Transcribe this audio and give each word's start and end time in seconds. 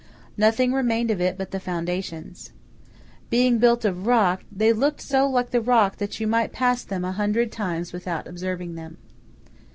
Nothing 0.35 0.73
remained 0.73 1.11
of 1.11 1.21
it 1.21 1.37
but 1.37 1.51
the 1.51 1.59
foundations. 1.59 2.53
Being 3.29 3.59
built 3.59 3.85
of 3.85 3.97
the 3.97 4.01
rock, 4.09 4.41
they 4.51 4.73
looked 4.73 4.99
so 4.99 5.27
like 5.29 5.51
the 5.51 5.61
rock 5.61 5.97
that 5.97 6.19
you 6.19 6.25
might 6.25 6.51
pass 6.51 6.83
them 6.83 7.05
a 7.05 7.11
hundred 7.11 7.51
times 7.51 7.93
without 7.93 8.27
observing 8.27 8.73
them. 8.73 8.97